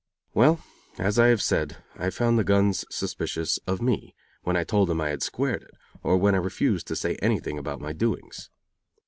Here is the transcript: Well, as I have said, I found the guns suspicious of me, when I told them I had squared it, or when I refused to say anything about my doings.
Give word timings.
Well, 0.33 0.61
as 0.97 1.19
I 1.19 1.27
have 1.27 1.43
said, 1.43 1.77
I 1.95 2.09
found 2.09 2.39
the 2.39 2.43
guns 2.43 2.85
suspicious 2.89 3.59
of 3.67 3.83
me, 3.83 4.15
when 4.41 4.57
I 4.57 4.63
told 4.63 4.89
them 4.89 4.99
I 4.99 5.09
had 5.09 5.21
squared 5.21 5.61
it, 5.61 5.75
or 6.01 6.17
when 6.17 6.33
I 6.33 6.39
refused 6.39 6.87
to 6.87 6.95
say 6.95 7.17
anything 7.17 7.59
about 7.59 7.79
my 7.81 7.93
doings. 7.93 8.49